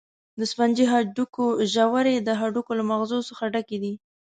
[0.39, 3.93] د سفنجي هډوکو ژورې د هډوکو له مغزو څخه ډکې دي.